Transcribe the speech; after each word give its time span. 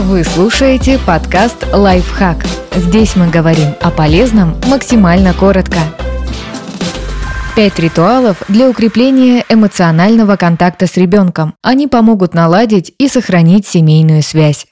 Вы 0.00 0.24
слушаете 0.24 0.98
подкаст 1.06 1.66
«Лайфхак». 1.74 2.46
Здесь 2.74 3.16
мы 3.16 3.28
говорим 3.28 3.74
о 3.82 3.90
полезном 3.90 4.58
максимально 4.66 5.34
коротко. 5.34 5.76
Пять 7.54 7.78
ритуалов 7.78 8.42
для 8.48 8.70
укрепления 8.70 9.44
эмоционального 9.50 10.36
контакта 10.36 10.86
с 10.86 10.96
ребенком. 10.96 11.54
Они 11.60 11.86
помогут 11.86 12.32
наладить 12.32 12.94
и 12.96 13.08
сохранить 13.08 13.66
семейную 13.66 14.22
связь. 14.22 14.66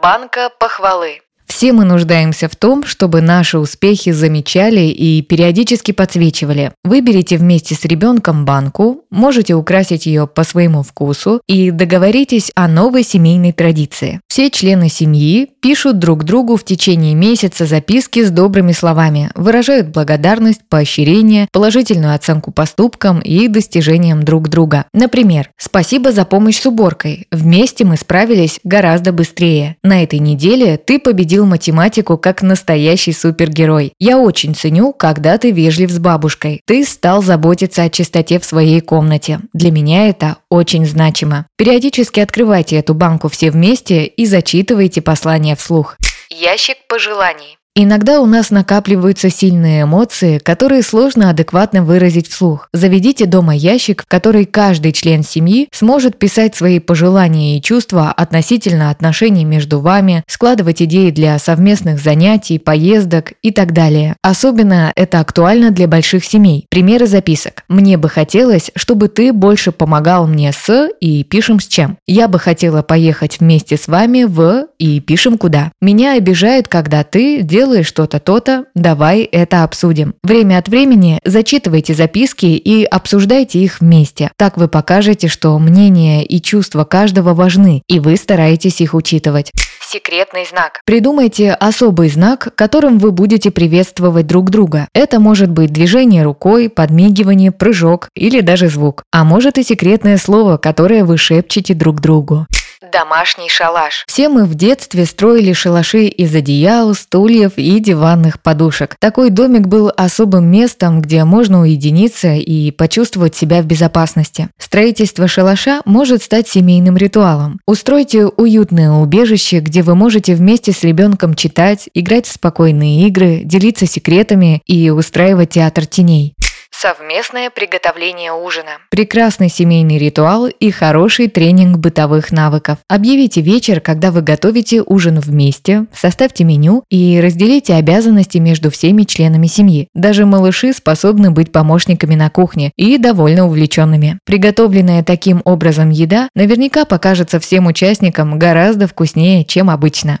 Банка 0.00 0.48
похвалы. 0.60 1.22
Все 1.58 1.72
мы 1.72 1.84
нуждаемся 1.84 2.48
в 2.48 2.54
том, 2.54 2.84
чтобы 2.84 3.20
наши 3.20 3.58
успехи 3.58 4.12
замечали 4.12 4.82
и 4.82 5.22
периодически 5.22 5.90
подсвечивали. 5.90 6.70
Выберите 6.84 7.36
вместе 7.36 7.74
с 7.74 7.84
ребенком 7.84 8.44
банку, 8.44 9.02
можете 9.10 9.54
украсить 9.54 10.06
ее 10.06 10.28
по 10.28 10.44
своему 10.44 10.84
вкусу 10.84 11.40
и 11.48 11.72
договоритесь 11.72 12.52
о 12.54 12.68
новой 12.68 13.02
семейной 13.02 13.50
традиции. 13.50 14.20
Все 14.28 14.50
члены 14.50 14.88
семьи 14.88 15.50
пишут 15.60 15.98
друг 15.98 16.22
другу 16.22 16.54
в 16.54 16.62
течение 16.62 17.16
месяца 17.16 17.66
записки 17.66 18.24
с 18.24 18.30
добрыми 18.30 18.70
словами, 18.70 19.32
выражают 19.34 19.88
благодарность, 19.88 20.60
поощрение, 20.68 21.48
положительную 21.50 22.14
оценку 22.14 22.52
поступкам 22.52 23.18
и 23.18 23.48
достижениям 23.48 24.22
друг 24.22 24.48
друга. 24.48 24.84
Например, 24.92 25.50
«Спасибо 25.56 26.12
за 26.12 26.24
помощь 26.24 26.60
с 26.60 26.66
уборкой. 26.66 27.26
Вместе 27.32 27.84
мы 27.84 27.96
справились 27.96 28.60
гораздо 28.62 29.12
быстрее. 29.12 29.74
На 29.82 30.04
этой 30.04 30.20
неделе 30.20 30.76
ты 30.76 31.00
победил 31.00 31.47
математику 31.48 32.16
как 32.16 32.42
настоящий 32.42 33.12
супергерой. 33.12 33.92
Я 33.98 34.18
очень 34.18 34.54
ценю, 34.54 34.92
когда 34.92 35.36
ты 35.38 35.50
вежлив 35.50 35.90
с 35.90 35.98
бабушкой. 35.98 36.62
Ты 36.64 36.84
стал 36.84 37.22
заботиться 37.22 37.82
о 37.82 37.90
чистоте 37.90 38.38
в 38.38 38.44
своей 38.44 38.80
комнате. 38.80 39.40
Для 39.52 39.72
меня 39.72 40.08
это 40.08 40.36
очень 40.48 40.86
значимо. 40.86 41.46
Периодически 41.56 42.20
открывайте 42.20 42.76
эту 42.76 42.94
банку 42.94 43.28
все 43.28 43.50
вместе 43.50 44.04
и 44.04 44.26
зачитывайте 44.26 45.02
послания 45.02 45.56
вслух. 45.56 45.96
Ящик 46.30 46.76
пожеланий. 46.88 47.57
Иногда 47.80 48.20
у 48.20 48.26
нас 48.26 48.50
накапливаются 48.50 49.30
сильные 49.30 49.84
эмоции, 49.84 50.38
которые 50.38 50.82
сложно 50.82 51.30
адекватно 51.30 51.84
выразить 51.84 52.26
вслух. 52.26 52.68
Заведите 52.72 53.24
дома 53.24 53.54
ящик, 53.54 54.02
в 54.02 54.06
который 54.08 54.46
каждый 54.46 54.90
член 54.90 55.22
семьи 55.22 55.68
сможет 55.70 56.18
писать 56.18 56.56
свои 56.56 56.80
пожелания 56.80 57.56
и 57.56 57.62
чувства 57.62 58.10
относительно 58.10 58.90
отношений 58.90 59.44
между 59.44 59.78
вами, 59.78 60.24
складывать 60.26 60.82
идеи 60.82 61.12
для 61.12 61.38
совместных 61.38 62.00
занятий, 62.00 62.58
поездок 62.58 63.34
и 63.42 63.52
так 63.52 63.72
далее. 63.72 64.16
Особенно 64.22 64.92
это 64.96 65.20
актуально 65.20 65.70
для 65.70 65.86
больших 65.86 66.24
семей. 66.24 66.66
Примеры 66.70 67.06
записок. 67.06 67.62
«Мне 67.68 67.96
бы 67.96 68.08
хотелось, 68.08 68.72
чтобы 68.74 69.06
ты 69.06 69.32
больше 69.32 69.70
помогал 69.70 70.26
мне 70.26 70.52
с» 70.52 70.88
и 70.98 71.22
пишем 71.22 71.60
с 71.60 71.68
чем. 71.68 71.96
«Я 72.08 72.26
бы 72.26 72.40
хотела 72.40 72.82
поехать 72.82 73.38
вместе 73.38 73.76
с 73.76 73.86
вами 73.86 74.24
в» 74.24 74.66
и 74.80 74.98
пишем 74.98 75.38
куда. 75.38 75.70
«Меня 75.80 76.16
обижает, 76.16 76.66
когда 76.66 77.04
ты 77.04 77.42
делаешь 77.42 77.67
делаешь 77.68 77.86
что-то, 77.86 78.18
то-то, 78.18 78.64
давай 78.74 79.24
это 79.24 79.62
обсудим. 79.62 80.14
Время 80.22 80.56
от 80.56 80.68
времени 80.68 81.20
зачитывайте 81.24 81.92
записки 81.92 82.46
и 82.46 82.84
обсуждайте 82.84 83.58
их 83.58 83.80
вместе. 83.80 84.30
Так 84.38 84.56
вы 84.56 84.68
покажете, 84.68 85.28
что 85.28 85.58
мнение 85.58 86.24
и 86.24 86.40
чувства 86.40 86.84
каждого 86.84 87.34
важны, 87.34 87.82
и 87.86 88.00
вы 88.00 88.16
стараетесь 88.16 88.80
их 88.80 88.94
учитывать. 88.94 89.50
Секретный 89.86 90.46
знак. 90.46 90.80
Придумайте 90.86 91.52
особый 91.52 92.08
знак, 92.08 92.54
которым 92.54 92.98
вы 92.98 93.12
будете 93.12 93.50
приветствовать 93.50 94.26
друг 94.26 94.48
друга. 94.48 94.88
Это 94.94 95.20
может 95.20 95.50
быть 95.50 95.70
движение 95.70 96.22
рукой, 96.22 96.70
подмигивание, 96.70 97.52
прыжок 97.52 98.08
или 98.14 98.40
даже 98.40 98.68
звук. 98.68 99.02
А 99.12 99.24
может 99.24 99.58
и 99.58 99.62
секретное 99.62 100.16
слово, 100.16 100.56
которое 100.56 101.04
вы 101.04 101.18
шепчете 101.18 101.74
друг 101.74 102.00
другу. 102.00 102.46
Домашний 102.80 103.48
шалаш. 103.48 104.04
Все 104.06 104.28
мы 104.28 104.44
в 104.44 104.54
детстве 104.54 105.04
строили 105.04 105.52
шалаши 105.52 106.04
из 106.04 106.32
одеял, 106.32 106.94
стульев 106.94 107.54
и 107.56 107.80
диванных 107.80 108.40
подушек. 108.40 108.94
Такой 109.00 109.30
домик 109.30 109.66
был 109.66 109.90
особым 109.96 110.48
местом, 110.48 111.02
где 111.02 111.24
можно 111.24 111.62
уединиться 111.62 112.34
и 112.34 112.70
почувствовать 112.70 113.34
себя 113.34 113.62
в 113.62 113.66
безопасности. 113.66 114.50
Строительство 114.58 115.26
шалаша 115.26 115.80
может 115.86 116.22
стать 116.22 116.46
семейным 116.46 116.96
ритуалом. 116.96 117.58
Устройте 117.66 118.26
уютное 118.26 118.92
убежище, 118.92 119.58
где 119.58 119.82
вы 119.82 119.96
можете 119.96 120.36
вместе 120.36 120.70
с 120.70 120.84
ребенком 120.84 121.34
читать, 121.34 121.88
играть 121.94 122.26
в 122.26 122.32
спокойные 122.32 123.08
игры, 123.08 123.40
делиться 123.42 123.86
секретами 123.86 124.62
и 124.66 124.90
устраивать 124.90 125.50
театр 125.50 125.84
теней. 125.84 126.34
Совместное 126.80 127.50
приготовление 127.50 128.30
ужина. 128.30 128.78
Прекрасный 128.90 129.48
семейный 129.48 129.98
ритуал 129.98 130.46
и 130.46 130.70
хороший 130.70 131.26
тренинг 131.26 131.78
бытовых 131.78 132.30
навыков. 132.30 132.78
Объявите 132.86 133.40
вечер, 133.40 133.80
когда 133.80 134.12
вы 134.12 134.22
готовите 134.22 134.84
ужин 134.86 135.18
вместе, 135.18 135.86
составьте 135.92 136.44
меню 136.44 136.84
и 136.88 137.18
разделите 137.20 137.74
обязанности 137.74 138.38
между 138.38 138.70
всеми 138.70 139.02
членами 139.02 139.48
семьи. 139.48 139.88
Даже 139.92 140.24
малыши 140.24 140.72
способны 140.72 141.32
быть 141.32 141.50
помощниками 141.50 142.14
на 142.14 142.30
кухне 142.30 142.70
и 142.76 142.96
довольно 142.96 143.46
увлеченными. 143.46 144.20
Приготовленная 144.24 145.02
таким 145.02 145.42
образом 145.44 145.90
еда 145.90 146.28
наверняка 146.36 146.84
покажется 146.84 147.40
всем 147.40 147.66
участникам 147.66 148.38
гораздо 148.38 148.86
вкуснее, 148.86 149.44
чем 149.44 149.68
обычно. 149.68 150.20